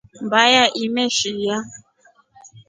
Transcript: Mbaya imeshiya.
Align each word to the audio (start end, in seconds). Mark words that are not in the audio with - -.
Mbaya 0.25 0.63
imeshiya. 0.83 1.57